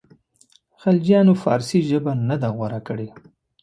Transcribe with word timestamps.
خلجیانو 0.81 1.33
فارسي 1.43 1.79
ژبه 1.89 2.11
نه 2.27 2.35
ده 2.41 2.49
غوره 2.55 2.79
کړې. 2.87 3.07